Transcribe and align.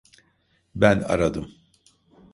Ben 0.75 0.99
aradım. 1.01 1.51